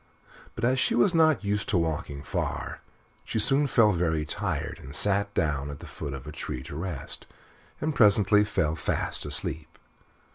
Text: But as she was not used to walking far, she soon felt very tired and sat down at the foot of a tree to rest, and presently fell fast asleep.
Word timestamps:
But 0.55 0.65
as 0.65 0.79
she 0.79 0.95
was 0.95 1.13
not 1.13 1.43
used 1.43 1.69
to 1.69 1.77
walking 1.77 2.23
far, 2.23 2.81
she 3.23 3.37
soon 3.37 3.67
felt 3.67 3.97
very 3.97 4.25
tired 4.25 4.79
and 4.81 4.95
sat 4.95 5.31
down 5.35 5.69
at 5.69 5.77
the 5.79 5.85
foot 5.85 6.15
of 6.15 6.25
a 6.25 6.31
tree 6.31 6.63
to 6.63 6.75
rest, 6.75 7.27
and 7.79 7.93
presently 7.93 8.43
fell 8.43 8.73
fast 8.75 9.27
asleep. 9.27 9.77